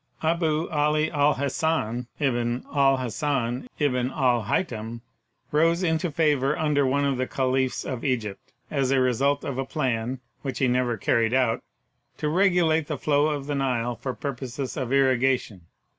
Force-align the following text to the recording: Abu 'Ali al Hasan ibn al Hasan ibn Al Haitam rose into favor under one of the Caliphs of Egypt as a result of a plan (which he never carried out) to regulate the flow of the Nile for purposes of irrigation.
Abu 0.23 0.67
'Ali 0.71 1.11
al 1.11 1.35
Hasan 1.35 2.07
ibn 2.19 2.65
al 2.73 2.97
Hasan 2.97 3.69
ibn 3.77 4.09
Al 4.09 4.41
Haitam 4.45 5.01
rose 5.51 5.83
into 5.83 6.09
favor 6.09 6.57
under 6.57 6.87
one 6.87 7.05
of 7.05 7.17
the 7.17 7.27
Caliphs 7.27 7.85
of 7.85 8.03
Egypt 8.03 8.51
as 8.71 8.89
a 8.89 8.99
result 8.99 9.43
of 9.43 9.59
a 9.59 9.63
plan 9.63 10.19
(which 10.41 10.57
he 10.57 10.67
never 10.67 10.97
carried 10.97 11.35
out) 11.35 11.61
to 12.17 12.29
regulate 12.29 12.87
the 12.87 12.97
flow 12.97 13.27
of 13.27 13.45
the 13.45 13.53
Nile 13.53 13.95
for 13.95 14.15
purposes 14.15 14.75
of 14.75 14.91
irrigation. 14.91 15.67